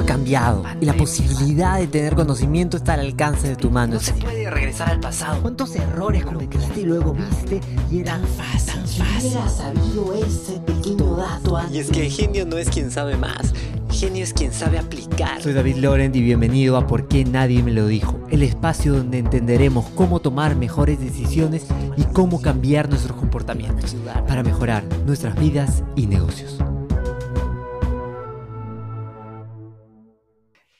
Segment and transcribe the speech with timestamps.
[0.00, 3.94] ha cambiado y la posibilidad de tener conocimiento está al alcance de tu mano.
[3.94, 5.40] No se puede regresar al pasado.
[5.42, 8.86] ¿Cuántos errores cometiste y luego viste y eran fácil?
[8.86, 13.54] Si hubiera sabido ese pequeño dato Y es que genio no es quien sabe más,
[13.90, 15.42] genio es quien sabe aplicar.
[15.42, 19.18] Soy David Laurent y bienvenido a Por qué nadie me lo dijo, el espacio donde
[19.18, 26.06] entenderemos cómo tomar mejores decisiones y cómo cambiar nuestros comportamientos para mejorar nuestras vidas y
[26.06, 26.58] negocios.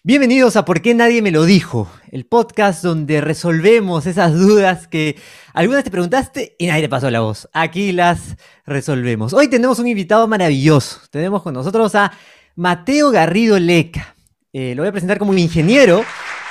[0.05, 1.91] Bienvenidos a ¿Por qué nadie me lo dijo?
[2.12, 5.16] El podcast donde resolvemos esas dudas que
[5.52, 7.48] algunas te preguntaste y nadie te pasó la voz.
[7.52, 9.33] Aquí las resolvemos.
[9.33, 11.01] Hoy tenemos un invitado maravilloso.
[11.11, 12.12] Tenemos con nosotros a
[12.55, 14.15] Mateo Garrido Leca.
[14.52, 16.05] Eh, lo voy a presentar como un ingeniero,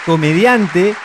[0.06, 0.96] comediante, eh,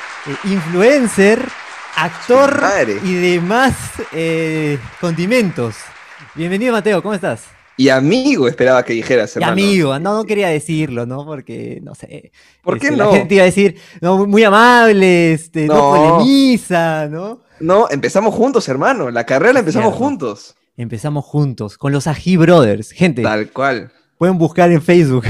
[0.45, 1.47] influencer,
[1.95, 2.61] actor
[3.05, 3.75] y demás
[4.11, 5.77] eh, condimentos.
[6.35, 7.62] Bienvenido Mateo, ¿cómo estás?
[7.83, 9.59] Y amigo esperaba que dijeras, hermano.
[9.59, 11.25] Y amigo, no, no quería decirlo, ¿no?
[11.25, 12.31] Porque, no sé.
[12.63, 13.11] ¿Por qué este, no?
[13.11, 17.41] La gente iba a decir, no, muy amable, este, no, polemiza, ¿no?
[17.59, 19.11] No, empezamos juntos, hermano.
[19.11, 20.55] La carrera la empezamos juntos.
[20.77, 22.93] Empezamos juntos, con los Ají Brothers.
[22.93, 23.23] Gente.
[23.23, 23.91] Tal cual.
[24.17, 25.25] Pueden buscar en Facebook.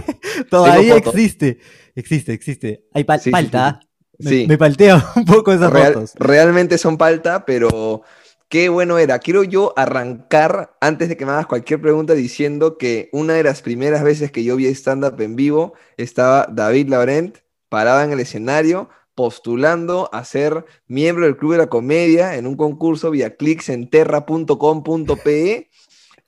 [0.50, 1.58] Todavía existe.
[1.94, 2.84] Existe, existe.
[2.94, 3.80] Hay palta.
[4.18, 6.12] Sí, me, me, paltea un poco esas Real, fotos.
[6.14, 8.02] Realmente son palta, pero
[8.48, 9.18] qué bueno era.
[9.18, 13.62] Quiero yo arrancar, antes de que me hagas cualquier pregunta, diciendo que una de las
[13.62, 17.38] primeras veces que yo vi stand-up en vivo estaba David Laurent
[17.68, 22.56] parado en el escenario postulando a ser miembro del Club de la Comedia en un
[22.56, 25.68] concurso vía clics en terra.com.pe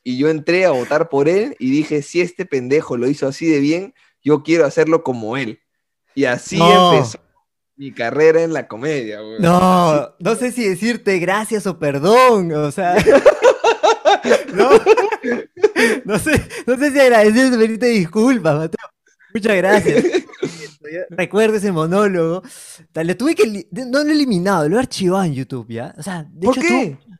[0.02, 3.46] y yo entré a votar por él y dije, si este pendejo lo hizo así
[3.46, 5.60] de bien, yo quiero hacerlo como él.
[6.14, 6.94] Y así no.
[6.94, 7.20] empezó
[7.80, 9.22] mi carrera en la comedia.
[9.22, 9.40] Güey.
[9.40, 12.94] No, no sé si decirte gracias o perdón, o sea.
[14.54, 14.68] no,
[16.04, 18.86] no, sé, no sé si agradecerte, pedirte disculpas, Mateo.
[19.32, 20.04] Muchas gracias.
[21.10, 22.42] Recuerdo ese monólogo.
[22.92, 23.66] Le tuve que.
[23.72, 25.94] No lo he eliminado, lo he archivado en YouTube, ¿ya?
[25.96, 26.98] O sea, de ¿Por hecho, qué?
[27.02, 27.14] Tú,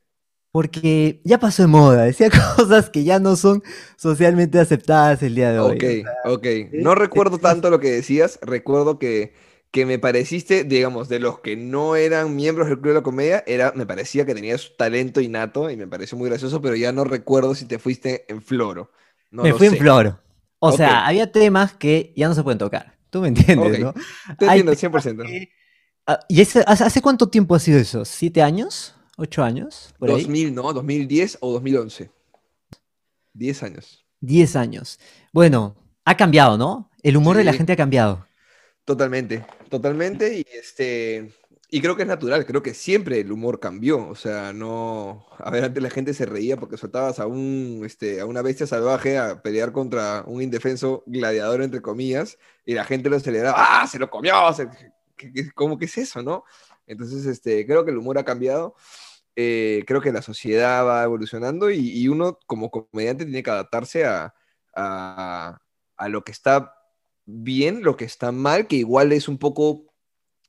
[0.53, 2.03] porque ya pasó de moda.
[2.03, 3.63] Decía cosas que ya no son
[3.97, 5.77] socialmente aceptadas el día de hoy.
[5.77, 6.47] Ok, o sea, ok.
[6.75, 8.39] No recuerdo tanto lo que decías.
[8.43, 9.33] Recuerdo que
[9.71, 13.45] que me pareciste, digamos, de los que no eran miembros del Club de la Comedia,
[13.47, 17.05] era, me parecía que tenías talento innato y me pareció muy gracioso, pero ya no
[17.05, 18.91] recuerdo si te fuiste en floro.
[19.31, 19.77] No me fui sé.
[19.77, 20.21] en floro.
[20.59, 20.79] O okay.
[20.79, 22.97] sea, había temas que ya no se pueden tocar.
[23.11, 23.83] Tú me entiendes, okay.
[23.83, 23.95] ¿no?
[24.39, 25.27] Te entiendo, 100%.
[25.27, 25.49] Que,
[26.09, 28.05] uh, ¿Y ese, hace cuánto tiempo ha sido eso?
[28.05, 28.95] ¿Siete años?
[29.17, 29.95] ¿Ocho años?
[29.99, 30.53] Por 2000, ahí?
[30.53, 30.73] ¿no?
[30.73, 32.11] 2010 o 2011.
[33.33, 34.05] Diez años.
[34.21, 34.99] Diez años.
[35.33, 36.91] Bueno, ha cambiado, ¿no?
[37.03, 37.39] El humor sí.
[37.39, 38.27] de la gente ha cambiado.
[38.91, 40.39] Totalmente, totalmente.
[40.39, 41.33] Y este.
[41.71, 44.09] Y creo que es natural, creo que siempre el humor cambió.
[44.09, 45.27] O sea, no.
[45.39, 48.67] A ver, antes la gente se reía porque soltabas a un este, a una bestia
[48.67, 52.37] salvaje a pelear contra un indefenso gladiador, entre comillas,
[52.67, 53.87] y la gente lo celebraba, ¡ah!
[53.87, 54.35] Se lo comió.
[55.55, 56.43] ¿Cómo que es eso, no?
[56.89, 58.75] Entonces, este, creo que el humor ha cambiado.
[59.37, 64.05] Eh, creo que la sociedad va evolucionando y, y, uno, como comediante, tiene que adaptarse
[64.05, 64.35] a,
[64.75, 65.61] a,
[65.97, 66.80] a lo que está
[67.25, 69.87] bien, lo que está mal, que igual es un poco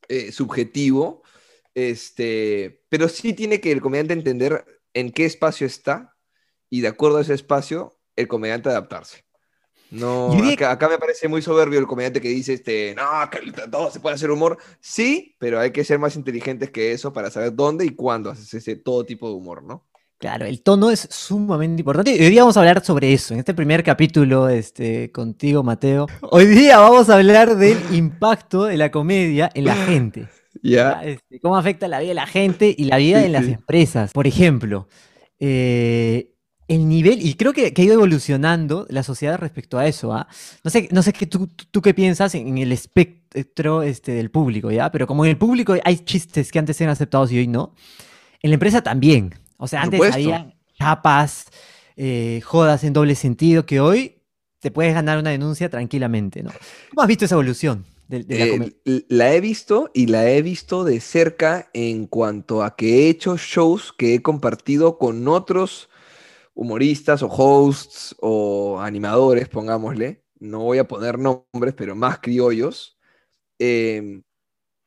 [0.08, 1.24] eh, subjetivo,
[1.74, 6.16] este, pero sí tiene que el comediante entender en qué espacio está
[6.70, 9.26] y de acuerdo a ese espacio, el comediante adaptarse.
[9.92, 13.92] No, acá, acá, me parece muy soberbio el comediante que dice, este, no, que todo
[13.92, 14.58] se puede hacer humor.
[14.80, 18.54] Sí, pero hay que ser más inteligentes que eso para saber dónde y cuándo haces
[18.54, 19.86] ese todo tipo de humor, ¿no?
[20.22, 22.12] Claro, el tono es sumamente importante.
[22.12, 26.06] Hoy día vamos a hablar sobre eso, en este primer capítulo este, contigo, Mateo.
[26.22, 30.28] Hoy día vamos a hablar del impacto de la comedia en la gente.
[30.64, 31.02] Ya.
[31.04, 33.52] Este, cómo afecta la vida de la gente y la vida Sí, en las sí.
[33.54, 34.12] empresas.
[34.12, 34.88] Por ejemplo,
[35.40, 36.34] eh,
[36.68, 40.14] el nivel, y creo que, que ha ido evolucionando la sociedad respecto a eso.
[40.14, 40.28] ¿ah?
[40.64, 44.12] No sé, no sé qué tú, tú- tú qué piensas en, en el espectro este,
[44.12, 44.92] del público, ¿ya?
[44.92, 47.74] Pero como en el público hay chistes que antes eran aceptados y hoy no,
[48.44, 49.34] en la empresa también.
[49.62, 50.16] O sea, Por antes supuesto.
[50.16, 51.46] había chapas,
[51.96, 54.24] eh, jodas en doble sentido, que hoy
[54.60, 56.58] te puedes ganar una denuncia tranquilamente, ¿no?
[56.90, 60.42] ¿Cómo has visto esa evolución de, de la Eh, la he visto y la he
[60.42, 65.90] visto de cerca en cuanto a que he hecho shows que he compartido con otros
[66.56, 70.24] humoristas o hosts o animadores, pongámosle.
[70.40, 72.98] No voy a poner nombres, pero más criollos.
[73.60, 74.24] em,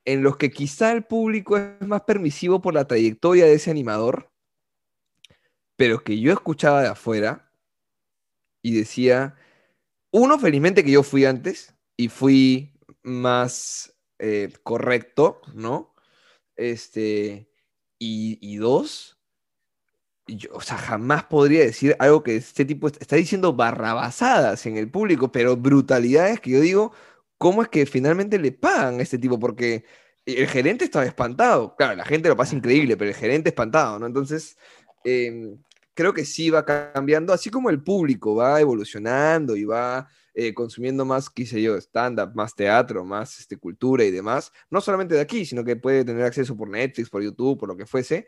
[0.06, 4.32] en los que quizá el público es más permisivo por la trayectoria de ese animador,
[5.76, 7.50] pero que yo escuchaba de afuera
[8.62, 9.37] y decía,
[10.12, 15.94] uno, felizmente que yo fui antes y fui más eh, correcto, ¿no?
[16.56, 17.50] Este,
[17.99, 19.19] y, y dos,
[20.26, 24.76] yo, o sea, jamás podría decir algo que este tipo est- está diciendo barrabasadas en
[24.76, 26.93] el público, pero brutalidades que yo digo,
[27.38, 29.38] ¿cómo es que finalmente le pagan a este tipo?
[29.38, 29.85] Porque
[30.26, 31.76] el gerente estaba espantado.
[31.76, 34.06] Claro, la gente lo pasa increíble, pero el gerente espantado, ¿no?
[34.06, 34.56] Entonces,
[35.04, 35.58] em,
[35.94, 41.04] creo que sí va cambiando, así como el público va evolucionando y va eh, consumiendo
[41.04, 45.20] más, qué sé yo, stand-up, más teatro, más este, cultura y demás, no solamente de
[45.20, 48.26] aquí, sino que puede tener acceso por Netflix, por YouTube, por lo que fuese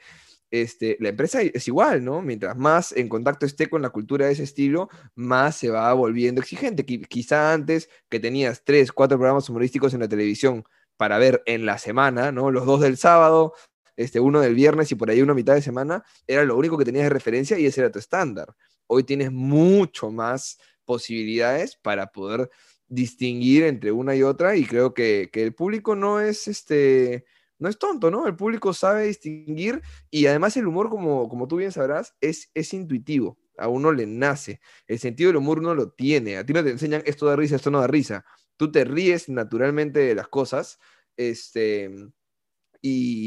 [0.50, 2.22] este, la empresa es igual, ¿no?
[2.22, 6.40] Mientras más en contacto esté con la cultura de ese estilo, más se va volviendo
[6.40, 6.86] exigente.
[6.86, 10.64] Qui- quizá antes que tenías tres, cuatro programas humorísticos en la televisión
[10.96, 12.50] para ver en la semana, ¿no?
[12.52, 13.54] Los dos del sábado,
[13.96, 16.78] este, uno del viernes y por ahí uno a mitad de semana, era lo único
[16.78, 18.54] que tenías de referencia y ese era tu estándar.
[18.86, 22.50] Hoy tienes mucho más posibilidades para poder
[22.88, 27.24] distinguir entre una y otra y creo que, que el público no es este
[27.58, 28.26] no es tonto, ¿no?
[28.26, 32.72] El público sabe distinguir y además el humor, como, como tú bien sabrás, es, es
[32.74, 33.38] intuitivo.
[33.58, 34.60] A uno le nace.
[34.86, 36.36] El sentido del humor uno lo tiene.
[36.36, 38.24] A ti no te enseñan esto da risa, esto no da risa.
[38.56, 40.78] Tú te ríes naturalmente de las cosas.
[41.16, 41.90] Este,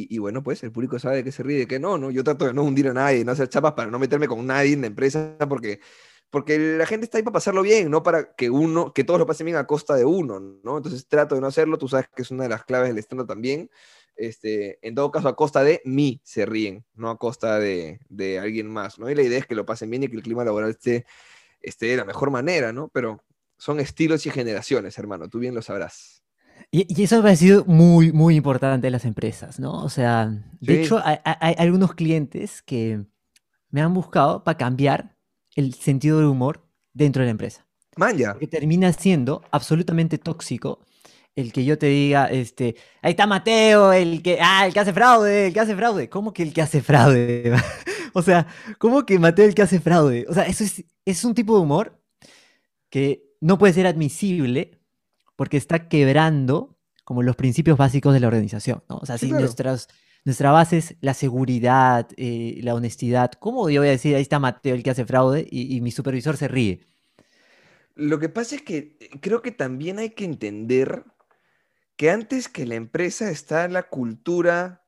[0.10, 2.12] y, bueno, pues el público sabe de qué se ríe, de qué no, ¿no?
[2.12, 4.74] Yo trato de no hundir a nadie, no hacer chapas para no meterme con nadie
[4.74, 5.80] en la empresa porque,
[6.30, 9.26] porque la gente está ahí para pasarlo bien, no para que uno, que todos lo
[9.26, 10.78] pasen bien a costa de uno, ¿no?
[10.78, 11.78] Entonces trato de no hacerlo.
[11.78, 13.70] Tú sabes que es una de las claves del stand también
[14.20, 18.38] este, en todo caso a costa de mí se ríen, no a costa de, de
[18.38, 19.10] alguien más, ¿no?
[19.10, 21.06] Y la idea es que lo pasen bien y que el clima laboral esté,
[21.62, 22.90] esté de la mejor manera, ¿no?
[22.90, 23.24] Pero
[23.58, 26.19] son estilos y generaciones, hermano, tú bien lo sabrás.
[26.72, 29.84] Y, y eso me ha parecido muy, muy importante en las empresas, ¿no?
[29.84, 30.28] O sea,
[30.62, 30.82] de Sí.
[30.82, 33.04] hecho, hay, hay- algunos clientes que
[33.72, 35.16] me han buscado para cambiar
[35.56, 37.66] el sentido del humor dentro de la empresa.
[37.98, 38.34] Man, ya.
[38.34, 40.80] Porque termina siendo absolutamente tóxico
[41.36, 44.94] el que yo te diga, este, ahí está Mateo, el que, ah, el que hace
[44.94, 46.10] fraude, el que hace fraude.
[46.10, 47.54] ¿Cómo que el que hace fraude?
[48.14, 48.48] o sea,
[48.78, 50.26] ¿cómo que Mateo el que hace fraude?
[50.30, 52.02] O sea, eso es, es un tipo de humor
[52.90, 54.79] que no puede ser admisible
[55.40, 58.98] porque está quebrando como los principios básicos de la organización, ¿no?
[58.98, 59.46] O sea, Sí, si claro.
[59.46, 59.88] nuestras,
[60.26, 64.38] nuestra base es la seguridad, eh, la honestidad, ¿cómo yo voy a decir, ahí está
[64.40, 66.82] Mateo el que hace fraude y, y mi supervisor se ríe?
[67.96, 71.06] Lo que pasa es que eh, creo que también hay que entender
[71.96, 74.84] que antes que la empresa está la cultura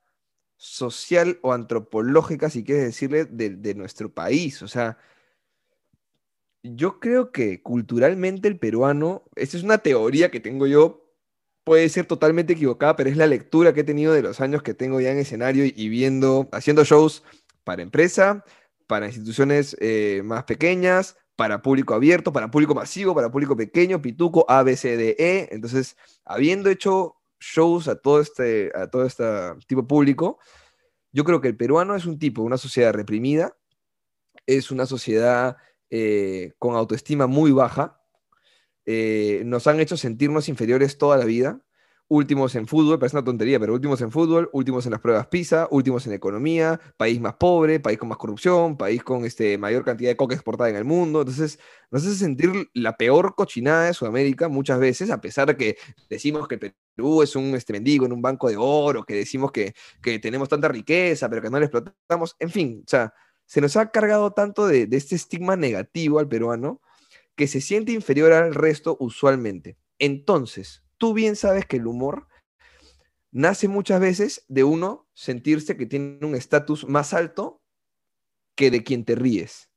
[0.56, 4.62] social o antropológica, si quieres decirle, de, de nuestro país.
[4.62, 4.98] O sea,
[6.62, 11.02] yo creo que culturalmente el peruano, esta es una teoría que tengo yo,
[11.64, 14.74] puede ser totalmente equivocada, pero es la lectura que he tenido de los años que
[14.74, 17.22] tengo ya en escenario y, viendo, haciendo shows
[17.64, 18.44] para empresa,
[18.86, 24.44] para instituciones eh, más pequeñas, para público abierto, para público masivo, para público pequeño, pituco,
[24.48, 25.48] A, E.
[25.50, 29.24] Entonces, habiendo hecho shows a todo este, a todo este
[29.66, 30.38] tipo de público,
[31.12, 33.56] yo creo que el peruano es un tipo, una sociedad reprimida,
[34.46, 35.56] es una sociedad
[35.94, 38.00] eh, con autoestima muy baja,
[38.86, 41.60] eh, nos han hecho sentirnos inferiores toda la vida,
[42.08, 45.68] últimos en fútbol, parece una tontería, pero últimos en fútbol, últimos en las pruebas PISA,
[45.70, 50.08] últimos en economía, país más pobre, país con más corrupción, país con este, mayor cantidad
[50.08, 51.20] de coca exportada en el mundo.
[51.20, 51.58] Entonces,
[51.90, 55.76] nos hace sentir la peor cochinada de Sudamérica muchas veces, a pesar de que
[56.08, 59.74] decimos que Perú es un este, mendigo en un banco de oro, que decimos que,
[60.02, 62.34] que tenemos tanta riqueza, pero que no la explotamos.
[62.38, 63.12] En fin, o sea,
[63.46, 66.80] se nos ha cargado tanto de, de este estigma negativo al peruano
[67.36, 69.78] que se siente inferior al resto usualmente.
[69.98, 72.28] Entonces, tú bien sabes que el humor
[73.30, 77.62] nace muchas veces de uno sentirse que tiene un estatus más alto
[78.54, 79.70] que de quien te ríes.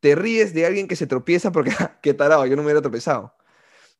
[0.00, 2.82] Te ríes de alguien que se tropieza porque, "Ah, qué tarado, yo no me hubiera
[2.82, 3.34] tropezado.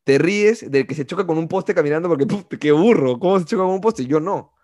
[0.05, 3.39] Te ríes del que se choca con un poste caminando porque, "Puf, qué burro, ¿cómo
[3.41, 4.07] se choca con un poste?
[4.07, 4.55] Yo no.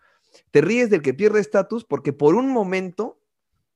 [0.53, 3.21] Te ríes del que pierde estatus porque por un momento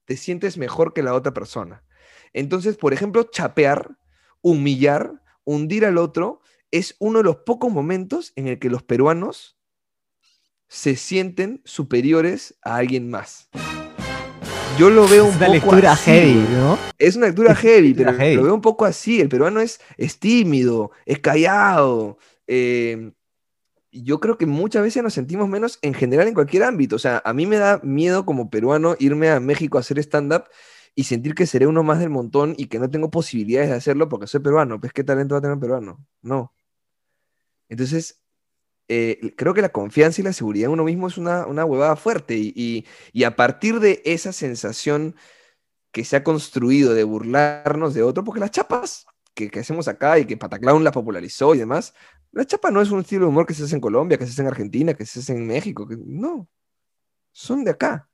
[0.09, 1.85] te sientes mejor que la otra persona.
[2.33, 3.99] Entonces, por ejemplo, chapear,
[4.41, 9.59] humillar, hundir al otro, es uno de los pocos momentos en el que los peruanos
[10.67, 13.51] se sienten superiores a alguien más.
[14.79, 16.47] Yo lo veo un Es una poco lectura así, heavy.
[16.53, 16.79] ¿no?
[16.99, 18.37] Es una lectura heavy, pero heavy.
[18.37, 19.21] lo veo un poco así.
[19.21, 22.17] El peruano es, es tímido, es callado.
[22.47, 23.13] eh,
[24.03, 26.97] yo creo que muchas veces nos sentimos menos en general en cualquier ámbito.
[26.97, 30.45] O sea, a mí me da miedo como peruano irme a México a hacer stand-up
[30.95, 34.09] y sentir que seré uno más del montón y que no tengo posibilidades de hacerlo
[34.09, 34.81] porque soy peruano.
[34.81, 36.07] Pues, ¿qué talento va a tener un peruano?
[36.23, 36.53] No.
[37.69, 38.23] Entonces,
[38.89, 41.97] eh, creo que la confianza y la seguridad en uno mismo es una, una huevada
[41.97, 45.17] fuerte y, y- y a partir de esa sensación
[45.93, 49.07] que se ha construido de burlarnos de otro, porque las chapas
[49.39, 51.95] que, que hacemos acá y que Pataclown las popularizó y demás,
[52.33, 54.33] la chapa no es un estilo de humor que se hace en Colombia, que se
[54.33, 56.49] hace en Argentina, que se hace en México, que, no,
[57.33, 58.09] son de acá.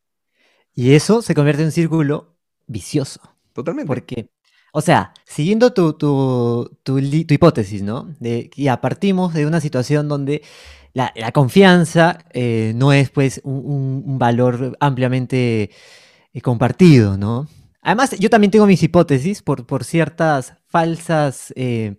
[0.75, 3.21] Y eso se convierte en un círculo vicioso.
[3.53, 3.87] Totalmente.
[3.87, 4.31] Porque,
[4.73, 8.15] o sea, siguiendo tu, tu, tu hipótesis, ¿no?
[8.21, 10.43] De ya partimos de una situación donde
[10.93, 15.71] la, la confianza eh, no es pues un, un- un valor ampliamente
[16.33, 17.49] eh, compartido, ¿no?
[17.85, 21.97] Además, yo también tengo mis hipótesis por, por ciertas falsas eh,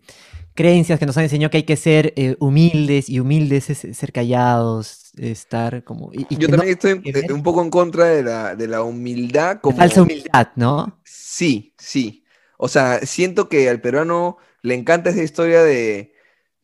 [0.55, 4.11] creencias que nos han enseñado que hay que ser eh, humildes y humildes es ser
[4.11, 6.11] callados, estar como...
[6.11, 9.59] y- y Yo no- también estoy un poco en contra de la, de la humildad
[9.61, 9.77] como...
[9.77, 10.99] falsa humildad, ¿no?
[11.03, 12.23] Sí, sí.
[12.57, 16.14] O sea, siento que al peruano le encanta esa historia de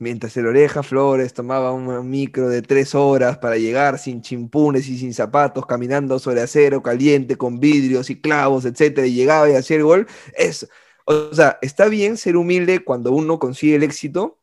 [0.01, 4.97] mientras el oreja Flores tomaba un micro de tres horas para llegar sin chimpunes y
[4.97, 9.77] sin zapatos, caminando sobre acero caliente, con vidrios y clavos, etcétera, y llegaba y hacía
[9.77, 10.07] el gol.
[10.35, 10.67] Eso.
[11.05, 14.39] O sea, está bien ser humilde cuando uno consigue el éxito,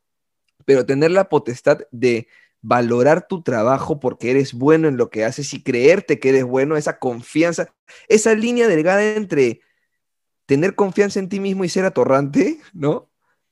[0.63, 2.27] pero tener la potestad de
[2.61, 6.77] valorar tu trabajo porque eres bueno en lo que haces y creerte que eres bueno,
[6.77, 7.73] esa confianza,
[8.07, 9.61] esa línea delgada entre
[10.45, 13.08] tener confianza en ti mismo y ser atorrante, ¿no?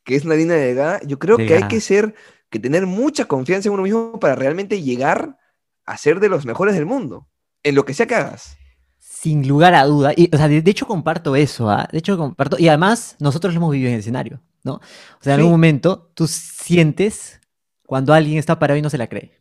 [0.07, 1.01] Que es una línea delgada.
[1.05, 2.15] Yo creo que hay que ser,
[2.49, 5.37] que tener mucha confianza en uno mismo para realmente llegar
[5.85, 7.27] a ser de los mejores del mundo,
[7.61, 8.55] en lo que sea que hagas.
[8.97, 10.13] Sin lugar a duda.
[10.15, 11.89] Y, o sea, de, de hecho comparto eso, ¿ah?
[11.91, 12.55] De hecho comparto.
[12.57, 14.75] Y además, nosotros lo hemos vivido en el escenario, ¿no?
[14.75, 14.79] O
[15.19, 15.41] sea, en Sí.
[15.41, 17.41] algún momento tú sientes
[17.85, 19.37] cuando alguien está parado y no se la cree.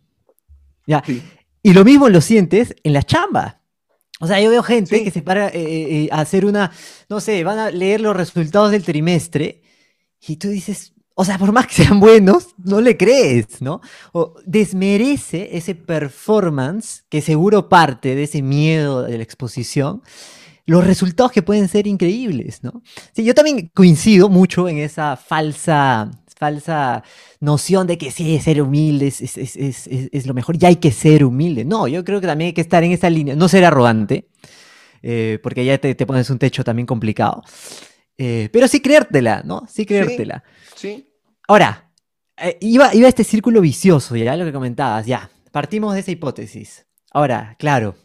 [0.89, 1.01] Ya.
[1.07, 1.23] Sí.
[1.63, 3.61] Y lo mismo lo sientes en la chamba.
[4.19, 5.05] O sea, yo veo gente Sí.
[5.05, 6.73] que se para eh, eh, eh, a hacer una,
[7.09, 9.63] no sé, van a leer los resultados del trimestre
[10.29, 13.81] y tú dices, o sea, por más que sean buenos, no le crees, ¿no?
[14.13, 20.03] O desmerece ese performance que seguro parte de ese miedo de la exposición,
[20.67, 22.83] los resultados que pueden ser increíbles, ¿no?
[23.15, 27.03] Sí, yo también coincido mucho en esa falsa, falsa
[27.41, 30.91] noción de que sí, ser humilde es, es- es- es- lo mejor y hay que
[30.91, 31.65] ser humilde.
[31.65, 34.29] No, yo creo que también hay que estar en esa línea, no ser arrogante,
[35.03, 37.43] eh, porque ya te, te pones un techo también complicado.
[38.19, 39.67] Eh, pero sí creértela, ¿no?
[39.69, 40.43] Sí creértela.
[40.75, 41.13] Sí.
[41.49, 41.91] Ahora,
[42.37, 45.31] eh, iba, iba este círculo vicioso, ya lo que comentabas, ya.
[45.53, 46.87] Partimos de esa hipótesis.
[47.13, 47.97] Ahora, claro,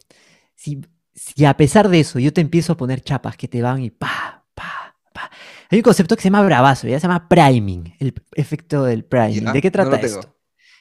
[0.55, 0.81] si,
[1.13, 3.89] si a pesar de eso yo te empiezo a poner chapas que te van y
[3.89, 5.29] pa, pa, pa.
[5.69, 9.45] Hay un concepto que se llama bravazo, ya se llama priming, el efecto del priming.
[9.45, 10.37] Ya, ¿De qué trata esto?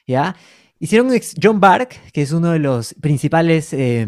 [0.07, 0.35] ¿Ya?
[0.79, 4.07] Hicieron un ex- John Bark, que es uno de los principales eh,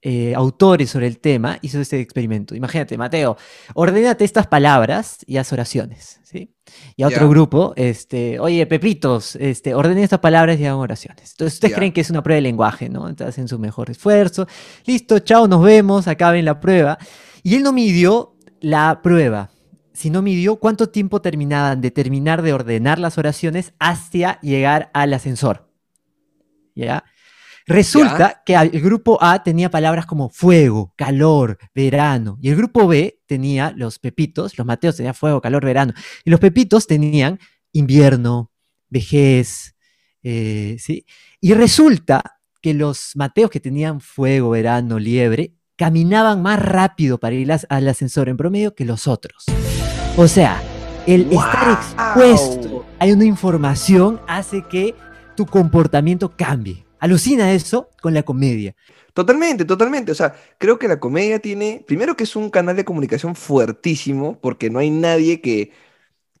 [0.00, 2.54] eh, autores sobre el tema, hizo este experimento.
[2.54, 3.36] Imagínate, Mateo,
[3.74, 6.54] ordénate estas palabras y haz oraciones, ¿sí?
[6.96, 7.26] Y a otro Ya.
[7.28, 11.32] grupo, este, oye, Pepitos, este, ordenen estas palabras y hagan oraciones.
[11.32, 11.76] Entonces, ustedes Ya.
[11.78, 13.08] creen que es una prueba de lenguaje, ¿no?
[13.08, 14.46] Entonces hacen su mejor esfuerzo.
[14.86, 16.96] Listo, chao, nos vemos, acaben la prueba.
[17.42, 19.50] Y él no midió la prueba,
[19.92, 25.68] sino midió cuánto tiempo terminaban de terminar de ordenar las oraciones hasta llegar al ascensor.
[26.76, 27.02] ¿Ya?
[27.68, 32.38] Resulta que el grupo A tenía palabras como fuego, calor, verano.
[32.40, 35.92] Y el grupo B tenía los pepitos, los mateos tenían fuego, calor, verano.
[36.24, 37.38] Y los pepitos tenían
[37.72, 38.50] invierno,
[38.88, 39.76] vejez,
[40.22, 41.04] eh, ¿sí?
[41.42, 47.52] Y resulta que los mateos que tenían fuego, verano, liebre, caminaban más rápido para ir
[47.52, 49.44] al ascensor en promedio que los otros.
[50.16, 50.62] O sea,
[51.06, 54.94] el estar expuesto a una información hace que
[55.36, 56.87] tu comportamiento cambie.
[57.00, 58.74] Alucina eso con la comedia.
[59.14, 60.12] Totalmente, totalmente.
[60.12, 64.38] O sea, creo que la comedia tiene, primero que es un canal de comunicación fuertísimo,
[64.40, 65.72] porque no hay nadie que,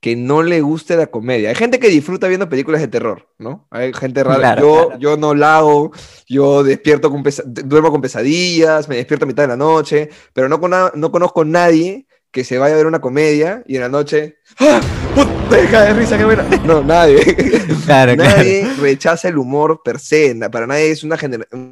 [0.00, 1.48] que no le guste la comedia.
[1.48, 3.66] Hay gente que disfruta viendo películas de terror, ¿no?
[3.70, 4.38] Hay gente rara.
[4.38, 5.00] Claro, yo, claro.
[5.00, 5.90] yo no la hago,
[6.28, 10.48] yo despierto con pesa- duermo con pesadillas, me despierto a mitad de la noche, pero
[10.48, 13.88] no, con no conozco nadie que se vaya a ver una comedia y en la
[13.88, 14.80] noche, ¡ah!
[15.18, 16.44] ¡Puta, deja de risa, qué buena!
[16.64, 17.18] No, nadie.
[17.84, 21.18] Claro, Nadie rechaza el humor per se, para nadie es una,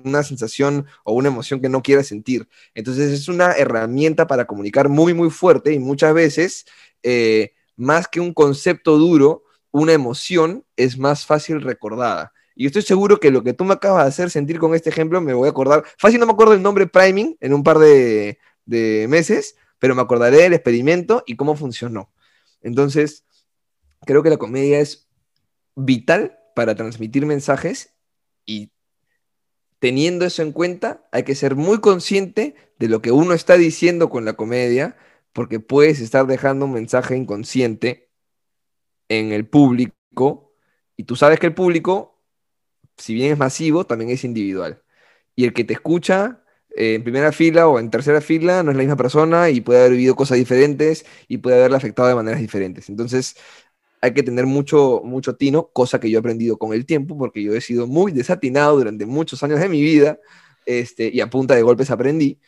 [0.02, 2.48] una sensación o una emoción que no quiera sentir.
[2.74, 6.64] Entonces es una herramienta para comunicar muy, muy fuerte y muchas veces,
[7.02, 12.32] eh, más que un concepto duro, una emoción es más fácil recordada.
[12.56, 15.20] Y estoy seguro que lo que tú me acabas de hacer sentir con este ejemplo,
[15.20, 18.38] me voy a acordar, fácil no me acuerdo el nombre priming en un par de,
[18.64, 22.10] de meses, pero me acordaré del experimento y cómo funcionó.
[22.62, 23.25] Entonces,
[24.06, 25.10] creo que la comedia es
[25.75, 27.94] vital para transmitir mensajes
[28.46, 28.72] y
[29.78, 34.08] teniendo eso en cuenta, hay que ser muy consciente de lo que uno está diciendo
[34.08, 34.96] con la comedia,
[35.34, 38.10] porque puedes estar dejando un mensaje inconsciente
[39.08, 40.54] en el público
[40.96, 42.22] y tú sabes que el público,
[42.96, 44.82] si bien es masivo, también es individual.
[45.34, 46.42] Y el que te escucha
[46.75, 49.80] eh, en primera fila o en tercera fila no es la misma persona y puede
[49.80, 52.88] haber vivido cosas diferentes y puede haberle afectado de maneras diferentes.
[52.88, 53.36] Entonces,
[54.00, 57.42] hay que tener mucho, mucho tino, cosa que yo he aprendido con el tiempo, porque
[57.42, 60.18] yo he sido muy desatinado durante muchos años de mi vida,
[60.66, 62.40] este, y a punta de golpes aprendí.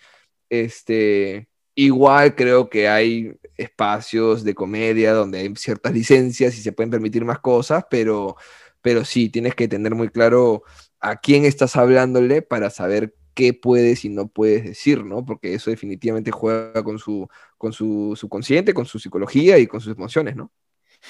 [0.50, 1.49] Este,
[1.81, 7.25] Igual creo que hay espacios de comedia donde hay ciertas licencias y se pueden permitir
[7.25, 8.35] más cosas, pero,
[8.83, 10.64] pero sí, tienes que tener muy claro
[10.99, 15.25] a quién estás hablándole para saber qué puedes y no puedes decir, ¿no?
[15.25, 19.95] Porque eso definitivamente juega con su, con su subconsciente, con su psicología y con sus
[19.97, 20.50] emociones, ¿no?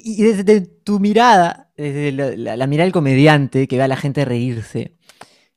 [0.01, 4.25] Y desde tu mirada, desde la, la mirada del comediante que ve a la gente
[4.25, 4.97] reírse,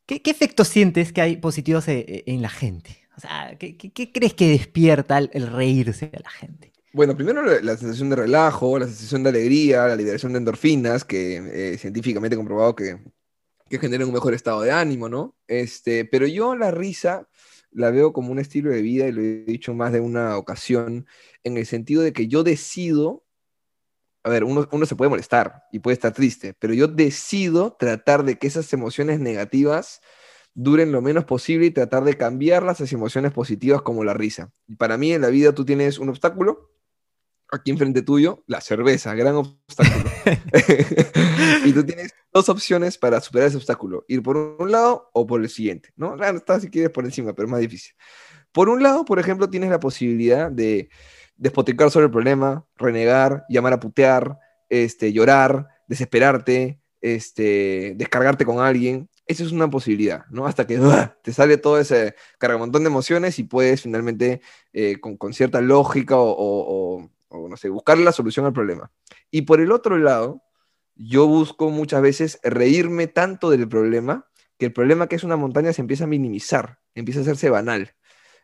[0.07, 2.99] ¿qué, qué efectos sientes que hay positivos e, e, en, la gente?
[3.17, 3.77] O sea, ¿qué,
[4.13, 6.73] crees que despierta el, reírse a la gente?
[6.93, 11.73] Bueno, primero la sensación de relajo, la sensación de alegría, la liberación de endorfinas, que
[11.73, 12.99] eh, científicamente comprobado que,
[13.71, 15.35] que generan un mejor estado de ánimo, ¿no?
[15.47, 17.29] Este, pero yo la risa
[17.71, 21.07] la veo como un estilo de vida y lo he dicho más de una ocasión,
[21.43, 23.22] en el sentido de que yo decido
[24.25, 28.25] a ver, uno, uno, se puede molestar y puede estar triste, pero yo decido tratar
[28.25, 30.01] de que esas emociones negativas
[30.55, 34.53] duren lo menos posible y tratar de cambiarlas a emociones positivas como la risa.
[34.69, 36.71] Y para mí en la vida tú tienes un obstáculo,
[37.51, 40.05] aquí enfrente tuyo, la cerveza, gran obstáculo.
[41.65, 45.41] y tú tienes dos opciones para superar ese obstáculo, ir por un lado o por
[45.41, 46.17] el siguiente, ¿no?
[46.17, 47.95] Claro, está si quieres por encima, pero es más difícil.
[48.53, 50.91] Por un lado, por ejemplo, tienes la posibilidad de
[51.37, 59.09] despotricar sobre el problema, renegar, llamar a putear, este, llorar, desesperarte, este, descargarte con alguien.
[59.27, 60.47] Esa es una posibilidad, ¿no?
[60.47, 60.79] Hasta que
[61.23, 64.41] te sale todo ese cargamontón de emociones y puedes finalmente,
[64.73, 68.91] eh, con, con, cierta lógica o, o, o, no sé, buscar la solución al problema.
[69.31, 70.43] Y por el otro lado,
[70.95, 75.73] yo busco muchas veces reírme tanto del problema que el problema que es una montaña
[75.73, 77.95] se empieza a minimizar, empieza a hacerse banal.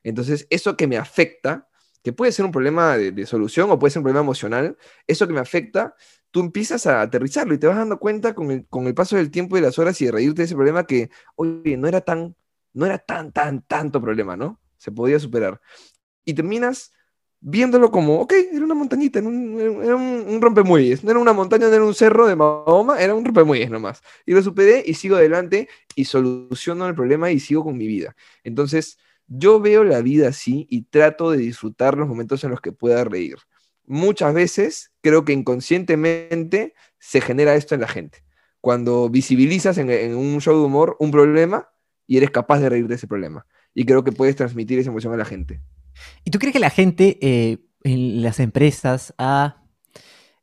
[0.03, 1.68] Entonces, eso que me afecta,
[2.09, 5.27] que puede ser un problema de, de, solución o puede ser un problema emocional, eso
[5.27, 5.95] que me afecta,
[6.31, 9.31] tú empiezas a aterrizarlo y te vas dando cuenta con el, con el paso del
[9.31, 12.35] tiempo y las horas y de reírte de ese problema que, oye, no era tan,
[12.73, 14.59] no era tan, tan, tanto problema, ¿no?
[14.79, 15.61] Se podía superar.
[16.25, 16.93] Y terminas
[17.41, 21.35] viéndolo como, ok, era una montañita, era un, era un, un rompemuelles, no era una
[21.35, 24.03] montaña, no era un cerro de Mahoma, era un rompemuelles nomás.
[24.25, 28.17] Y lo superé y sigo adelante y soluciono el problema y sigo con mi vida.
[28.45, 32.73] Entonces, yo veo la vida así y trato de disfrutar los momentos en los que
[32.73, 33.37] pueda reír.
[33.87, 38.25] Muchas veces creo que inconscientemente se genera esto en la gente.
[38.61, 41.69] Cuando visibilizas en, un show de humor un problema
[42.07, 43.47] y eres capaz de reír de ese problema.
[43.75, 45.61] Y creo que puedes transmitir esa emoción a la gente.
[46.25, 49.63] ¿Y tú crees que la gente eh, en las empresas ha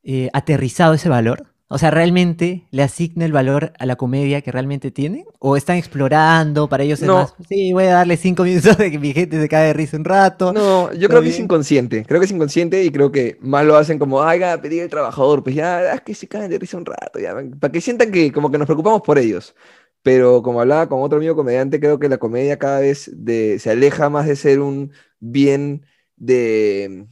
[0.04, 1.55] eh, aterrizado ese valor?
[1.67, 5.25] O sea, ¿realmente le asigna el valor a la comedia que realmente tiene?
[5.39, 7.01] ¿O están explorando para ellos?
[7.01, 7.15] No.
[7.15, 9.97] Más, sí, voy a darle cinco minutos de que mi gente se cae de risa
[9.97, 10.54] un rato.
[10.54, 11.32] No, yo creo bien?
[11.32, 12.06] que es inconsciente.
[12.06, 14.89] Creo que es inconsciente y creo que más lo hacen como, ay, a pedir el
[14.89, 18.12] trabajador, pues ya, es que se caen de risa un rato, ya, para que sientan
[18.12, 19.56] que como que nos preocupamos por ellos.
[20.04, 23.71] Pero como hablaba con otro amigo comediante, creo que la comedia cada vez de, se
[23.71, 25.84] aleja más de ser un bien
[26.15, 27.08] de,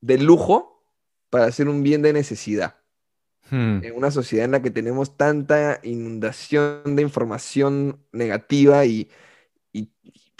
[0.00, 0.71] de lujo
[1.32, 2.76] para hacer un bien de necesidad.
[3.48, 3.82] Hmm.
[3.82, 9.08] En una sociedad en la que tenemos tanta inundación de información negativa y,
[9.72, 9.90] y,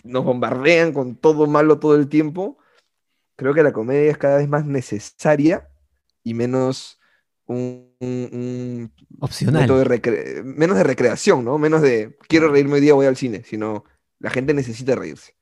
[0.05, 2.59] nos bombardean con todo malo todo el tiempo,
[3.37, 5.67] creo que la comedia es cada vez más necesaria
[6.23, 7.01] y menos
[7.47, 9.67] un, un, un opcional.
[9.67, 11.57] De menos de recreación, ¿no?
[11.57, 13.85] Menos de quiero reírme hoy día, voy al cine, sino
[14.19, 15.35] la gente necesita reírse,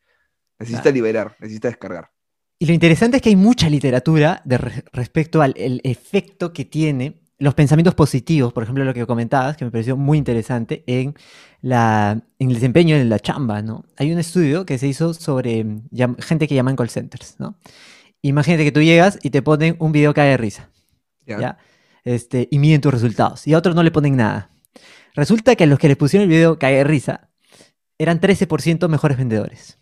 [0.61, 0.95] necesita claro.
[0.95, 2.13] liberar, necesita descargar.
[2.63, 6.67] Y lo interesante es que hay mucha literatura de re respecto al el efecto que
[6.67, 11.15] tiene los pensamientos positivos, por ejemplo, lo que comentabas, que me pareció muy interesante, en,
[11.63, 13.87] la, en el desempeño en la chamba, ¿no?
[13.97, 17.57] Hay un estudio que se hizo sobre ya, gente que llama en call centers, ¿no?
[18.21, 20.69] Imagínate que tú llegas y te ponen un video que cae de risa,
[21.27, 21.41] ¿ya?
[21.41, 21.59] ¿ya?
[22.05, 24.51] Este, y miden tus resultados, y a otros no le ponen nada.
[25.15, 27.31] Resulta que a los que les pusieron el video cae de risa
[27.97, 29.80] eran 13% mejores vendedores.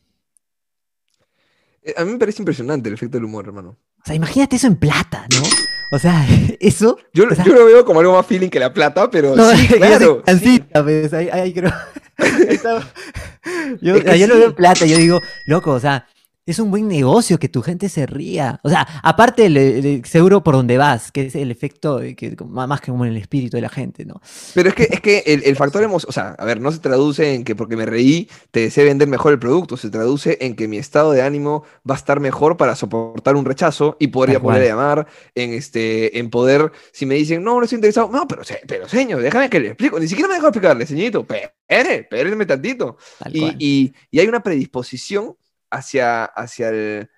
[1.96, 3.70] A mí me parece impresionante el efecto del humor, hermano.
[3.70, 5.42] O sea, imagínate eso en plata, ¿no?
[5.90, 6.27] O sea,
[6.61, 6.98] eso.
[7.12, 9.51] Yo, o sea, yo lo veo como algo más feeling que la plata, pero no,
[9.55, 10.22] sí, claro.
[10.40, 10.62] Sí.
[10.72, 11.72] Pues, ahí, ahí creo.
[13.81, 14.33] yo, es que yo sí.
[14.33, 16.07] lo veo en plata, yo digo, loco, o sea,
[16.50, 18.58] es un buen negocio que tu gente se ría.
[18.62, 22.80] O sea, aparte el, el seguro por donde vas, que es el efecto que, más
[22.80, 24.20] que como en el espíritu de la gente, ¿no?
[24.54, 26.78] Pero es que, es que el, el factor emocional, o sea, a ver, no se
[26.78, 30.56] traduce en que porque me reí te desee vender mejor el producto, se traduce en
[30.56, 34.32] que mi estado de ánimo va a estar mejor para soportar un rechazo y poder
[34.32, 38.26] ya poder llamar, en, este, en poder, si me dicen, no, no estoy interesado, no,
[38.26, 42.46] pero, pero señor, déjame que le explico, ni siquiera me dejo explicarle, señorito, espere, espérenme
[42.46, 42.96] tantito.
[43.30, 45.37] Y, y, y hay una predisposición
[45.70, 47.11] hacia, hacia, el,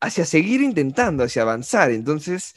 [0.00, 1.90] hacia seguir intentando, hacia avanzar.
[1.90, 2.54] Entonces,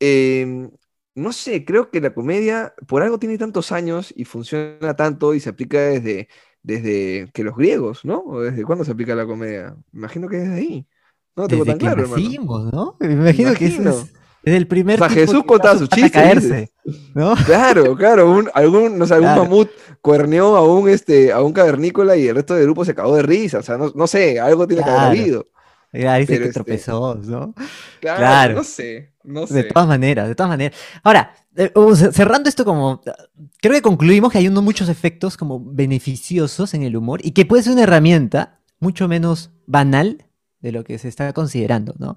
[0.00, 0.68] eh,
[1.14, 5.40] no sé, creo que la comedia por algo tiene tantos años y funciona tanto y
[5.40, 6.28] se aplica desde,
[6.62, 8.20] desde que los griegos, ¿no?
[8.20, 9.76] ¿O desde cuándo se aplica la comedia?
[9.92, 10.86] Me imagino que desde ahí.
[11.34, 12.96] No tengo Desde tan que claro, nacimos, ¿no?
[13.00, 14.12] Me imagino que eso es,
[14.46, 16.70] es el primer O sea, Jesús que contaba a chistes, caerse,
[17.14, 17.34] ¿no?
[17.44, 19.42] Claro, claro, un, algún, no sé, algún Claro.
[19.44, 19.68] mamut
[20.00, 23.22] cuerneó a un, este, a un cavernícola y el resto del grupo se cagó de
[23.22, 25.06] risa, o sea, no, no sé, algo tiene que Claro.
[25.08, 25.46] haber habido.
[25.92, 27.54] Ya dice Pero que este- tropezó, ¿no?
[28.00, 28.54] Claro, Claro.
[28.56, 29.64] no sé, no De sé.
[29.64, 30.78] todas maneras, de todas maneras.
[31.02, 31.72] Ahora, eh,
[32.12, 33.00] cerrando esto como,
[33.62, 37.46] creo que concluimos que hay unos muchos efectos como beneficiosos en el humor y que
[37.46, 40.25] puede ser una herramienta mucho menos banal
[40.66, 42.16] de lo que se está considerando, ¿no?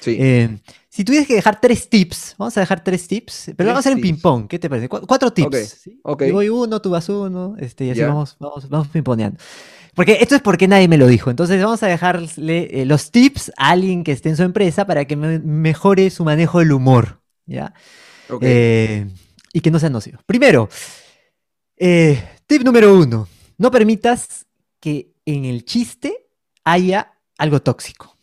[0.00, 0.58] Sí, Eh,
[0.88, 3.80] si tuvieras que dejar tres tips, vamos a dejar tres tips, pero Tres vamos a
[3.80, 4.88] hacer en ping-pong, ¿qué te parece?
[4.88, 5.46] Cu- cuatro tips.
[5.46, 6.00] Ok, ¿sí?
[6.02, 6.22] ok.
[6.24, 9.38] Yo voy uno, tú vas uno, este, y así vamos, vamos, vamos pimponeando.
[9.94, 11.30] Porque esto es porque nadie me lo dijo.
[11.30, 15.04] Entonces vamos a dejarle eh, los tips a alguien que esté en su empresa para
[15.04, 17.20] que me- mejore su manejo del humor.
[17.44, 17.74] ¿Ya?
[18.30, 18.42] ok.
[18.46, 19.06] Eh,
[19.52, 20.18] y que no sea nocivo.
[20.26, 20.68] Primero,
[22.46, 23.28] tip número uno.
[23.58, 24.46] No permitas
[24.80, 26.28] que en el chiste
[26.64, 28.16] haya algo tóxico.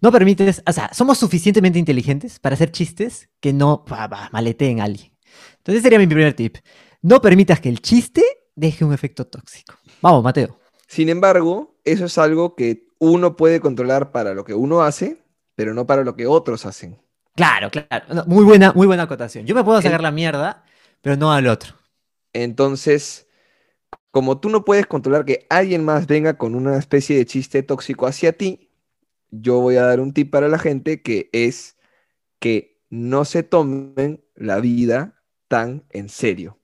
[0.00, 4.80] No permites, o sea, somos suficientemente inteligentes para hacer chistes que no pa, pa, maleteen
[4.80, 5.12] a alguien.
[5.58, 6.56] Entonces sería mi primer tip.
[7.02, 8.22] No permitas que el chiste
[8.54, 9.74] deje un efecto tóxico.
[10.00, 10.58] Vamos, Mateo.
[10.88, 15.22] Sin embargo, eso es algo que uno puede controlar para lo que uno hace,
[15.54, 16.98] pero no para lo que otros hacen.
[17.34, 18.06] Claro, claro.
[18.14, 19.44] No, muy buena, muy buena acotación.
[19.46, 20.64] Yo me puedo El- sacar la mierda,
[21.02, 21.74] pero no al otro.
[22.32, 23.25] Entonces,
[24.16, 28.06] como tú no puedes controlar que alguien más venga con una especie de chiste tóxico
[28.06, 28.70] hacia ti,
[29.30, 31.76] yo voy a dar un tip para la gente que es
[32.38, 36.58] que no se tomen la vida tan en serio.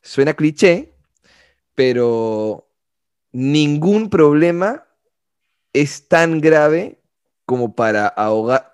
[0.00, 0.94] Suena cliché,
[1.74, 2.70] pero
[3.32, 4.86] ningún problema
[5.74, 7.02] es tan grave
[7.44, 8.70] como para ahogar,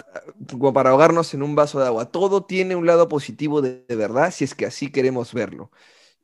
[0.49, 2.13] como para ahogarnos en un vaso de agua.
[2.13, 5.73] Todo tiene un lado positivo de, de verdad, si es que así queremos verlo.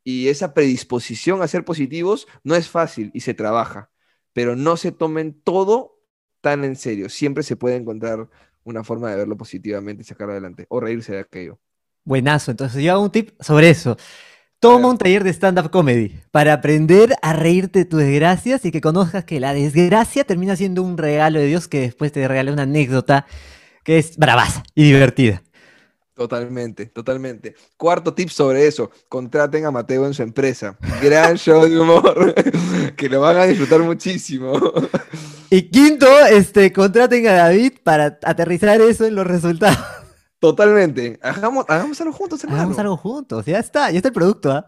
[0.04, 3.90] Y esa predisposición a ser positivos no es fácil y se trabaja,
[4.34, 5.98] pero no se tomen todo
[6.42, 7.08] tan en serio.
[7.08, 8.28] Siempre se puede encontrar
[8.64, 11.58] una forma de verlo positivamente y sacarlo adelante, o reírse de aquello.
[12.04, 12.50] Buenazo.
[12.50, 13.96] Entonces yo hago un tip sobre eso.
[14.60, 18.80] Toma un taller de stand-up comedy para aprender a reírte de tus desgracias y que
[18.80, 22.62] conozcas que la desgracia termina siendo un regalo de Dios que después te regala una
[22.62, 23.26] anécdota
[23.84, 25.42] que es bravaza y divertida.
[26.14, 27.54] Totalmente, totalmente.
[27.76, 30.76] Cuarto tip sobre eso, contraten a Mateo en su empresa.
[31.02, 32.34] Gran show de humor,
[32.96, 34.52] que lo van a disfrutar muchísimo.
[35.50, 39.78] Y quinto, este, contraten a David para aterrizar eso en los resultados.
[40.40, 41.18] Totalmente.
[41.22, 42.60] Hagamos, hagamos algo juntos, hermano.
[42.60, 43.44] Hagamos algo juntos.
[43.46, 44.66] Ya está, ya está el producto, ¿ah?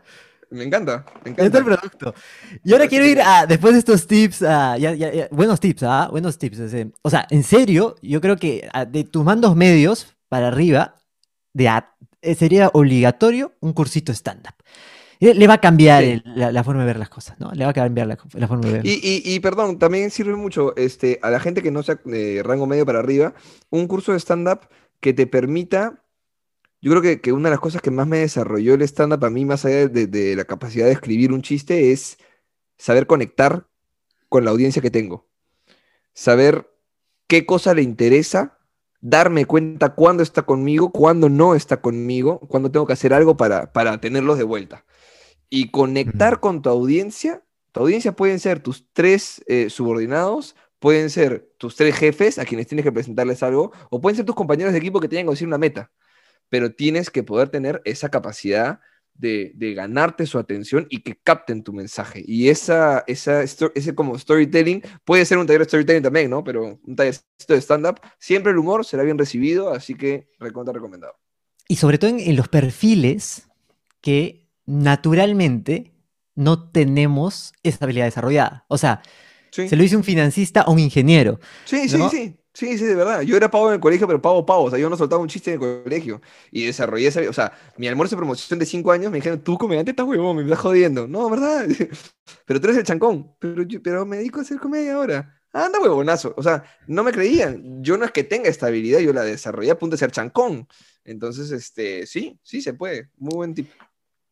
[0.50, 1.58] Me encanta, me Ya está encanta.
[1.58, 2.14] el producto.
[2.62, 5.82] Y ahora quiero ir a, después de estos tips, a, ya- ya- ya, buenos tips,
[5.82, 6.08] ¿ah?
[6.08, 6.60] Buenos tips.
[7.02, 10.94] O sea, en serio, yo creo que de tus mandos medios para arriba,
[11.56, 11.82] de
[12.22, 14.54] eh, sería obligatorio un cursito stand-up.
[15.18, 16.10] Le, le va a cambiar Sí.
[16.10, 17.50] el- la, la forma de ver las cosas, ¿no?
[17.52, 18.86] Le va a cambiar la, la forma de ver.
[18.86, 22.42] Y, y- y, perdón, también sirve mucho este, a la gente que no sea de
[22.44, 23.32] rango medio para arriba,
[23.70, 24.68] un curso de stand-up
[25.00, 26.02] que te permita,
[26.82, 29.30] yo creo que, que una de las cosas que más me desarrolló el stand-up a
[29.30, 32.18] mí, más allá de, de la capacidad de escribir un chiste, es
[32.76, 33.66] saber conectar
[34.28, 35.26] con la audiencia que tengo.
[36.12, 36.70] Saber
[37.26, 38.55] qué cosa le interesa,
[39.08, 43.72] darme cuenta cuándo está conmigo, cuándo no está conmigo, cuándo tengo que hacer algo para,
[43.72, 44.84] para tenerlos de vuelta.
[45.48, 51.48] Y conectar con tu audiencia, tu audiencia pueden ser tus tres eh, subordinados, pueden ser
[51.56, 54.80] tus tres jefes a quienes tienes que presentarles algo, o pueden ser tus compañeros de
[54.80, 55.92] equipo que tienen que decir una meta,
[56.48, 58.80] pero tienes que poder tener esa capacidad
[59.18, 62.22] de, de ganarte su atención y que capten tu mensaje.
[62.26, 66.42] Y esa, esa, ese como storytelling, puede ser un taller de storytelling también, ¿no?
[66.44, 71.14] Pero un tallercito de stand-up, siempre el humor será bien recibido, así que recontra recomendado.
[71.68, 73.48] Y sobre todo en, en los perfiles
[74.00, 75.92] que naturalmente
[76.34, 78.64] no tenemos esa habilidad desarrollada.
[78.68, 79.02] O sea,
[79.50, 81.38] Sí, se lo dice un financista a un ingeniero.
[81.64, 82.10] sí, sí, ¿no?
[82.10, 82.16] sí.
[82.18, 83.20] Sí, sí, de verdad.
[83.22, 84.64] Yo era pavo en el colegio, pero pavo, pavo.
[84.64, 86.20] O sea, yo no soltaba un chiste en el colegio.
[86.50, 87.20] Y desarrollé esa...
[87.28, 90.36] O sea, mi almuerzo de promoción de cinco años me dijeron, tú comediante estás huevón,
[90.36, 91.06] me estás jodiendo.
[91.06, 91.66] No, ¿verdad?
[92.46, 93.34] Pero tú eres el chancón.
[93.38, 95.38] Pero, yo, pero me dedico a hacer comedia ahora.
[95.52, 96.34] Anda, huevonazo.
[96.36, 97.82] O sea, no me creían.
[97.82, 100.66] Yo no es que tenga esta habilidad, yo la desarrollé a punto de ser chancón.
[101.04, 103.10] Entonces, este, sí, sí se puede.
[103.16, 103.70] Muy buen tip.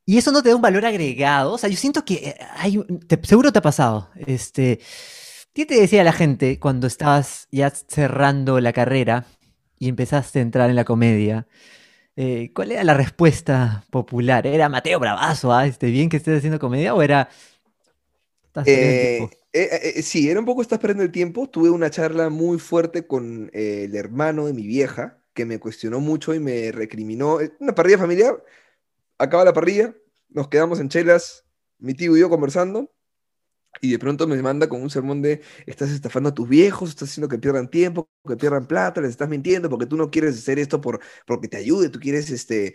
[0.07, 1.53] Y eso no te da un valor agregado.
[1.53, 4.11] O sea, yo siento que eh, hay, te- seguro te ha pasado.
[4.17, 4.81] Este,
[5.55, 9.25] ¿qué te decía la gente cuando estabas ya cerrando la carrera
[9.79, 11.47] y empezaste a entrar en la comedia?
[12.17, 14.47] Eh, ¿cuál era la respuesta popular?
[14.47, 16.95] ¿Era Mateo Bravazo, ah, este, bien que estés haciendo comedia?
[16.95, 17.29] ¿O era
[18.65, 21.49] Eh, eh, eh, sí, era un poco estás perdiendo el tiempo.
[21.49, 26.35] Tuve una charla muy fuerte con el hermano de mi vieja, que me cuestionó mucho
[26.35, 27.39] y me recriminó.
[27.59, 28.43] Una parrilla familiar,
[29.19, 29.95] acaba la parrilla,
[30.29, 31.45] nos quedamos en chelas,
[31.79, 32.93] mi tío y yo conversando,
[33.81, 37.11] y de pronto me manda con un sermón de estás estafando a tus viejos, estás
[37.11, 40.59] haciendo que pierdan tiempo, que pierdan plata, les estás mintiendo porque tú no quieres hacer
[40.59, 42.69] esto por, porque te ayude, tú quieres este,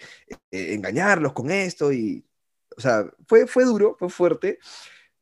[0.51, 2.25] eh, engañarlos con esto y,
[2.77, 4.59] o sea, fue, fue duro, fue fuerte.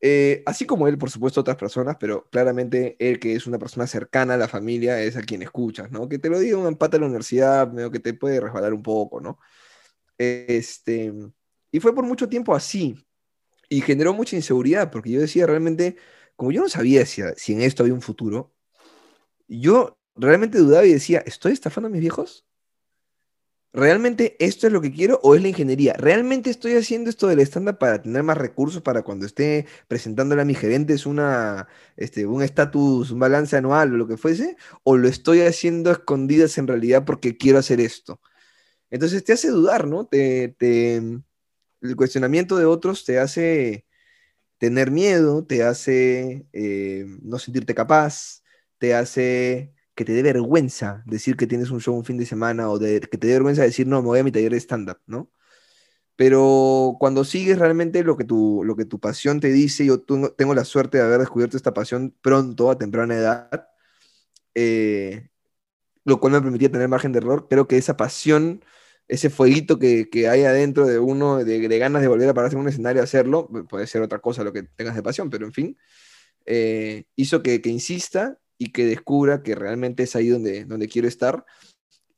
[0.01, 3.87] Eh, así como él, por supuesto, otras personas, pero claramente él, que es una persona
[3.87, 6.07] cercana a la familia, es a quien escuchas, ¿no?
[6.07, 8.83] Que te lo diga un empate a la universidad, medio que te puede resbalar un
[8.83, 9.39] poco, ¿no?
[10.17, 11.13] Este,
[11.71, 13.06] y fue por mucho tiempo así.
[13.69, 15.97] Y generó mucha inseguridad, porque yo decía realmente,
[16.35, 18.53] como yo no sabía si, si en esto había un futuro,
[19.47, 22.47] yo realmente dudaba y decía, ¿estoy estafando a mis viejos?
[23.73, 25.93] ¿Realmente esto es lo que quiero o es la ingeniería?
[25.93, 30.45] ¿Realmente estoy haciendo esto del estándar para tener más recursos para cuando esté presentándole a
[30.45, 34.57] mis gerentes una, este, un estatus, un balance anual o lo que fuese?
[34.83, 38.19] ¿O lo estoy haciendo a escondidas en realidad porque quiero hacer esto?
[38.89, 40.07] Entonces te hace dudar, ¿no?
[40.07, 41.01] Te, te,
[41.81, 43.85] el cuestionamiento de otros te hace
[44.57, 48.43] tener miedo, te hace eh, no sentirte capaz,
[48.77, 52.69] te hace que te dé vergüenza decir que tienes un show un fin de semana
[52.69, 55.31] o que te dé vergüenza decir, no, me voy a mi taller de stand-up, ¿no?
[56.15, 60.55] Pero cuando sigues realmente lo que tu, lo que tu pasión te dice, yo tengo
[60.55, 63.67] la suerte de haber descubierto esta pasión pronto, a temprana edad,
[64.55, 65.29] eh,
[66.05, 68.63] lo cual me permitía tener margen de error, creo que esa pasión
[69.07, 72.69] ese fueguito que, hay adentro de uno, de, ganas de volver a pararse en un
[72.69, 75.77] escenario a hacerlo, puede ser otra cosa lo que tengas de pasión, pero en fin,
[76.45, 81.45] eh, hizo que, insista y que descubra que realmente es ahí donde, donde quiero estar.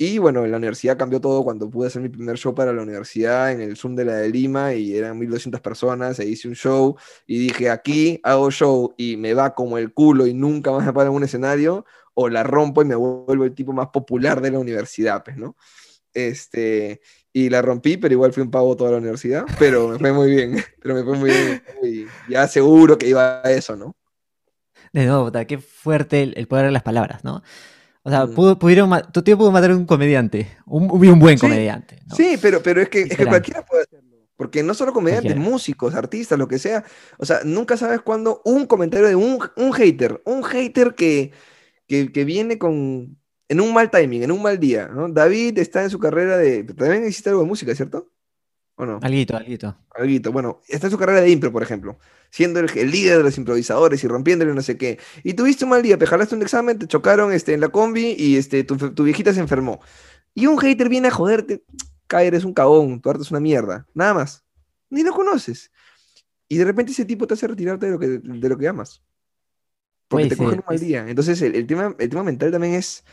[0.02, 2.82] Y bueno, en la universidad cambió todo cuando pude hacer mi primer show para la
[2.82, 6.56] universidad en el Zoom de la de Lima y eran 1200 personas, e hice un
[6.56, 6.96] show
[7.28, 10.94] y dije, aquí hago show y me va como el culo y nunca más me
[10.94, 14.52] paro en un escenario, o la rompo y me vuelvo el tipo más popular de
[14.52, 15.56] la universidad, pues, ¿no?
[16.14, 20.14] Este, y la rompí, pero igual fui un pavo toda la universidad, pero me fue
[20.14, 23.96] muy bien, pero me fue muy bien, y ya seguro que iba a eso, ¿no?
[24.92, 27.44] De nuevo, qué fuerte el, poder de las palabras, ¿no?
[28.02, 28.58] O sea, mm.
[28.58, 32.02] pudieron, tu tío pudo matar a un comediante, un, un buen comediante.
[32.16, 34.10] Sí, pero, pero es, que, es que cualquiera puede hacerlo.
[34.36, 36.86] Porque no solo comediantes, músicos, artistas, lo que sea.
[37.18, 41.34] O sea, nunca sabes cuándo un comentario de un, un hater, un hater que,
[41.88, 43.19] que, que viene con,
[43.50, 45.10] en un mal timing, en un mal día, ¿no?
[45.10, 46.64] David está en su carrera de...
[46.64, 48.12] También hiciste algo de música, ¿cierto?
[48.76, 49.00] ¿O no?
[49.02, 49.76] Alguito, alguito.
[49.96, 51.98] Alguito, bueno, está en su carrera de impro, por ejemplo,
[52.30, 55.00] siendo el, líder de los improvisadores y rompiéndole no sé qué.
[55.24, 58.16] Y tuviste un mal día, te jalaste un examen, te chocaron este, en la combi
[58.18, 59.82] y este, tu, viejita se enfermó.
[60.36, 61.64] Y un hater viene a joderte,
[62.08, 64.46] caer, eres un cagón, tu arte es una mierda, nada más.
[64.92, 65.72] Ni lo conoces.
[66.48, 69.04] Y de repente ese tipo te hace retirarte de lo que, de lo que amas.
[70.08, 71.06] Porque te cogen un mal día.
[71.08, 73.04] Entonces el, tema, el tema mental también es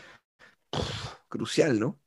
[1.29, 1.99] crucial, ¿no?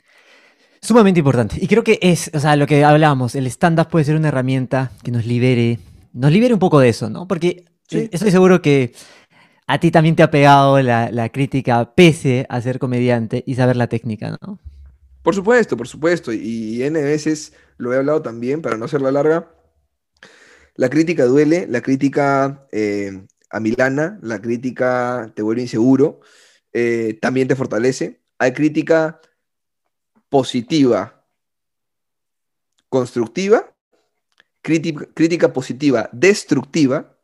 [0.82, 1.58] Sumamente importante.
[1.60, 4.92] Y creo que es, o sea, lo que hablábamos, el stand-up puede ser una herramienta
[5.04, 5.80] que nos libere,
[6.14, 7.28] nos libere un poco de eso, ¿no?
[7.28, 8.94] Porque estoy seguro que
[9.68, 13.88] a ti también te ha pegado la, crítica pese a ser comediante y saber la
[13.88, 14.60] técnica, ¿no?
[15.22, 16.32] Por supuesto, por supuesto.
[16.32, 19.52] Y N veces lo he hablado también, para no hacerla larga.
[20.76, 26.22] La crítica duele, la crítica eh, a Milana, la crítica te vuelve inseguro,
[26.72, 29.20] eh, también te fortalece hay crítica
[30.30, 31.26] positiva,
[32.88, 33.76] constructiva,
[34.62, 37.18] crítica, positiva, destructiva,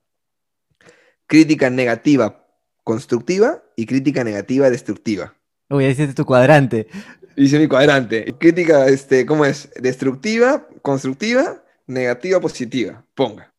[1.25, 2.45] crítica negativa,
[2.83, 5.33] constructiva y crítica negativa, destructiva.
[5.69, 6.87] Uy, es tu cuadrante.
[7.35, 8.35] Dice mi cuadrante.
[8.37, 9.69] Crítica, este, ¿cómo es?
[9.75, 13.05] Destructiva, constructiva, negativa, positiva.
[13.15, 13.53] Ponga.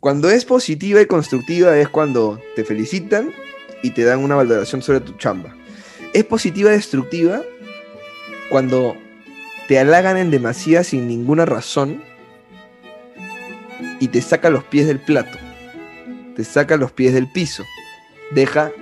[0.00, 3.32] Cuando es positiva y constructiva es cuando te felicitan
[3.82, 5.58] y te dan una valoración sobre tu chamba
[6.12, 7.42] es positiva destructiva
[8.50, 8.96] cuando
[9.68, 12.02] te halagan en demasía sin ninguna razón
[14.00, 15.38] y te saca los pies del plato,
[16.36, 17.64] te saca los pies del piso,
[18.30, 18.72] deja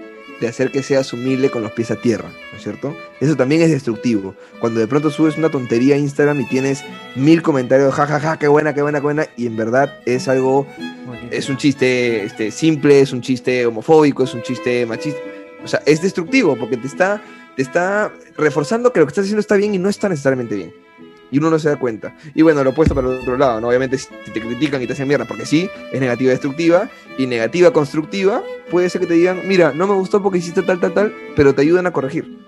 [0.41, 2.95] de hacer que seas humilde con los pies a tierra, ¿no es cierto?
[3.21, 4.35] Eso también es destructivo.
[4.61, 6.85] Cuando de pronto subes una tontería a Instagram y tienes
[7.15, 10.29] mil comentarios, jajaja, ja, ja, qué buena, qué buena, qué buena, y en verdad es
[10.29, 10.67] algo,
[11.31, 15.19] es un chiste este, simple, es un chiste homofóbico, es un chiste machista
[15.67, 17.21] o sea, es destructivo porque te está,
[17.57, 20.73] te está reforzando que lo que estás haciendo está bien y no está necesariamente bien.
[21.33, 22.17] Y uno no se da cuenta.
[22.37, 23.67] Y bueno, lo opuesto para el otro lado, ¿no?
[23.67, 27.73] Obviamente si te critican y te hacen mierda, porque sí, es negativa destructiva, y negativa
[27.73, 31.15] constructiva, puede ser que te digan, mira, no me gustó porque hiciste tal, tal, tal,
[31.35, 32.39] pero te ayudan a corregir.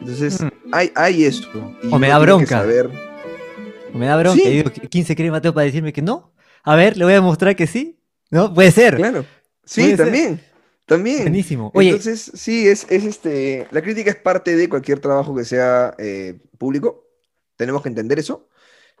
[0.00, 0.48] Entonces, mm.
[0.72, 1.46] hay, hay eso.
[1.90, 2.64] o me da bronca.
[3.92, 4.42] O me da bronca.
[4.42, 6.32] Y digo, ¿quién se cree Mateo para decirme que no?
[6.62, 7.98] A ver, le voy a demostrar que sí.
[8.30, 8.54] ¿No?
[8.54, 8.96] Puede ser.
[8.96, 9.26] Claro.
[9.64, 10.40] Sí, también.
[10.94, 11.22] También.
[11.22, 11.70] Buenísimo.
[11.74, 13.66] Oye, Entonces, sí, es, es, este.
[13.70, 17.06] La crítica es parte de cualquier trabajo que sea eh, público.
[17.56, 18.48] Tenemos que entender eso.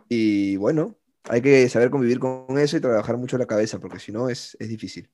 [0.08, 0.96] Y bueno,
[1.28, 4.56] hay que saber convivir con eso y trabajar mucho la cabeza, porque si no es,
[4.60, 5.08] es difícil.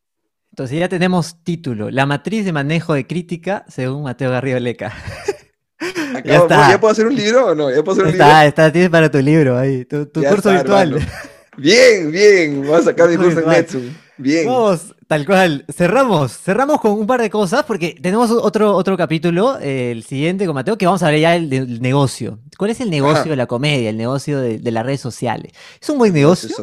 [0.50, 4.92] Entonces ya tenemos título, La matriz de manejo de crítica según Mateo Garrido Leca.
[5.78, 6.70] Acabo- Ya está.
[6.70, 7.70] ¿Ya puedo hacer un libro o no?
[7.70, 10.52] ¿Ya puedo hacer un Está, está, tienes para tu libro ahí, tu, tu curso está,
[10.52, 10.88] virtual.
[10.94, 10.96] hermano.
[11.06, 11.12] libro?
[11.58, 12.62] Bien, bien.
[12.66, 13.56] Voy a sacar mi Curso en virtual.
[13.56, 13.80] Netsu.
[14.16, 14.46] Bien.
[14.46, 15.64] Vamos, tal cual.
[15.74, 20.46] Cerramos, cerramos con un par de cosas porque tenemos otro, otro capítulo, eh, el siguiente
[20.46, 22.38] con Mateo, que vamos a hablar ya del, del negocio.
[22.56, 23.30] ¿Cuál es el negocio Ajá.
[23.30, 25.52] de la comedia, el negocio de, de las redes sociales?
[25.80, 26.54] ¿Es un buen negocio?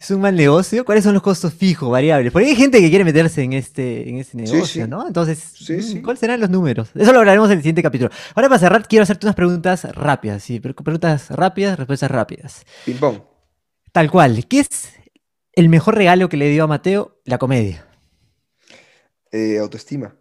[0.00, 0.84] ¿Es un mal negocio?
[0.84, 2.32] ¿Cuáles son los costos fijos, variables?
[2.32, 4.90] Porque hay gente que quiere meterse en este, en este negocio, sí.
[4.90, 5.06] ¿no?
[5.06, 6.02] Entonces, Sí, mm.
[6.02, 6.88] ¿cuáles serán los números?
[6.96, 8.10] Eso lo hablaremos en el siguiente capítulo.
[8.34, 12.64] Ahora para cerrar, quiero hacerte unas preguntas rápidas, sí, pre- preguntas rápidas, respuestas rápidas.
[12.84, 13.18] Ping pong.
[13.92, 14.44] Tal cual.
[14.48, 14.88] ¿Qué es
[15.52, 17.20] el mejor regalo que le dio a Mateo?
[17.24, 17.86] La comedia.
[19.30, 20.16] Eh, autoestima.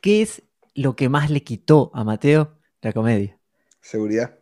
[0.00, 0.42] ¿Qué es
[0.74, 2.58] lo que más le quitó a Mateo?
[2.80, 3.38] La comedia.
[3.80, 4.38] Seguridad.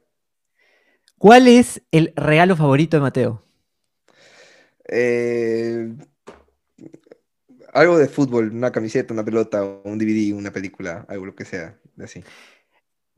[1.19, 3.45] ¿Cuál es el regalo favorito de Mateo?
[4.89, 5.93] Eh,
[7.73, 11.79] algo de fútbol, una camiseta, una pelota, un DVD, una película, algo lo que sea,
[12.03, 12.23] así.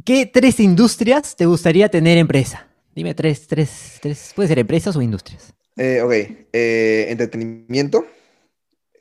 [0.04, 2.68] ¿Qué tres industrias te gustaría tener empresa?
[2.94, 4.32] Dime tres, tres, tres.
[4.34, 5.54] Puede ser empresas o industrias.
[5.82, 6.12] Eh, ok,
[6.52, 8.04] eh, entretenimiento,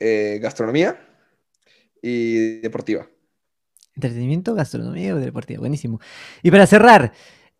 [0.00, 0.98] eh, gastronomía
[2.00, 3.06] y deportiva.
[3.94, 5.60] Entretenimiento, gastronomía o deportiva.
[5.60, 6.00] Buenísimo.
[6.42, 7.12] Y para cerrar,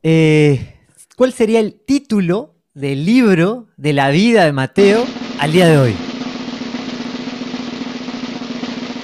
[0.03, 0.75] eh,
[1.19, 5.05] ¿cuál sería el título del libro de la vida de Mateo
[5.39, 5.95] al día de hoy?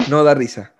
[0.09, 0.73] No da risa.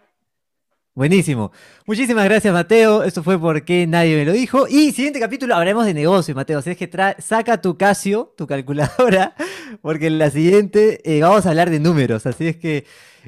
[0.98, 1.52] Buenísimo.
[1.86, 3.04] Muchísimas gracias, Mateo.
[3.04, 4.68] Esto fue porque nadie me lo dijo.
[4.68, 6.58] Y siguiente capítulo hablaremos de negocio, Mateo.
[6.58, 9.36] Así es que saca tu Casio, tu calculadora,
[9.84, 12.26] porque en la siguiente eh, vamos a hablar de números.
[12.26, 12.84] Así es que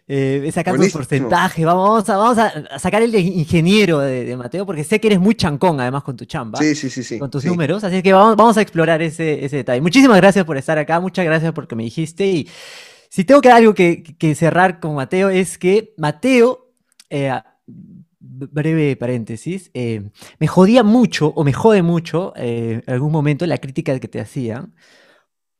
[0.07, 1.63] eh, sacando un porcentaje.
[1.63, 5.19] Vamos, a, vamos a- sacar el de ingeniero de, de Mateo, porque sé que eres
[5.19, 6.57] muy chancón, además, con tu chamba.
[6.57, 7.19] Sí, sí, sí, sí.
[7.19, 7.49] con tus sí.
[7.49, 9.79] números, así es que vamos, vamos a explorar ese, ese detalle.
[9.79, 12.25] Muchísimas gracias por estar acá, muchas gracias por que me dijiste.
[12.25, 12.49] Y
[13.09, 16.65] si tengo que algo que, que cerrar con Mateo, es que Mateo,
[17.11, 17.31] eh,
[18.29, 23.57] breve paréntesis, eh, me jodía mucho, o me jode mucho, eh, en algún momento, la
[23.57, 24.75] crítica que te hacían,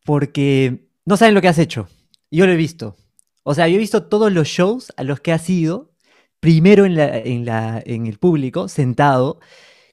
[0.06, 1.88] porque no saben lo que has hecho.
[2.32, 2.96] Yo lo he visto.
[3.44, 5.92] O sea, yo he visto todos los shows a los que has ido,
[6.40, 9.40] primero en, la, en, la, en el público, sentado,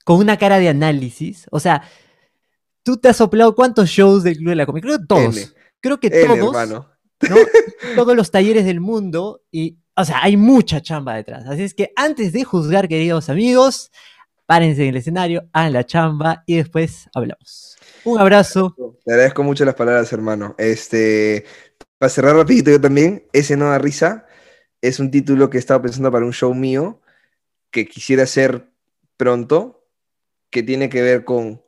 [0.04, 1.46] con una cara de análisis.
[1.50, 1.82] O sea,
[2.82, 4.82] tú te has soplado cuántos shows del Club de la Comedia.
[4.82, 5.36] Creo que todos.
[5.36, 5.46] N.
[5.80, 6.54] Creo que N, todos.
[6.54, 6.90] hermano.
[7.28, 7.36] ¿no?
[7.96, 9.42] todos los talleres del mundo.
[9.50, 11.46] Y, o sea, hay mucha chamba detrás.
[11.46, 13.90] Así es que antes de juzgar, queridos amigos,
[14.44, 17.76] párense en el escenario, hagan la chamba y después hablamos.
[18.04, 18.74] Un abrazo.
[19.04, 20.54] Te agradezco mucho las palabras, hermano.
[20.58, 21.44] Este,
[21.98, 24.26] para cerrar rapidito yo también, ese no da risa
[24.82, 27.00] es un título que estaba pensando para un show mío
[27.70, 28.70] que quisiera hacer
[29.16, 29.84] pronto,
[30.50, 31.62] que tiene que ver con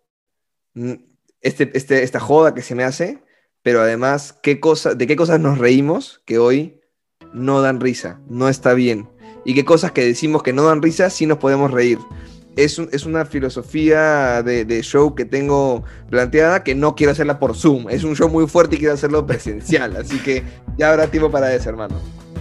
[0.75, 0.93] mm,
[1.41, 3.23] este, este, esta joda que se me hace,
[3.63, 6.78] pero además qué cosa, de qué cosas nos reímos que hoy
[7.33, 9.09] no dan risa, no está bien,
[9.45, 11.99] y qué cosas que decimos que no dan risa sí nos podemos reír.
[12.57, 17.39] Es, un- es una filosofía de, de show que tengo planteada que no quiero hacerla
[17.39, 17.89] por Zoom.
[17.89, 19.97] Es un show muy fuerte y quiero hacerlo presencial.
[19.97, 20.43] Así que
[20.77, 21.95] ya habrá tiempo para eso, hermano.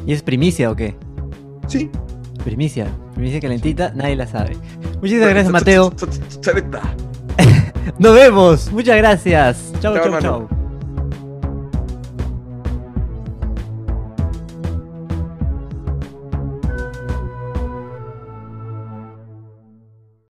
[0.07, 0.95] ¿Y es primicia o qué?
[1.67, 1.91] Sí.
[2.43, 2.87] Primicia.
[3.13, 4.57] Primicia calentita, nadie la sabe.
[5.01, 5.93] Muchísimas gracias, Mateo.
[7.99, 8.71] Nos vemos.
[8.71, 9.71] Muchas gracias.
[9.81, 10.56] Chau, chau, chau.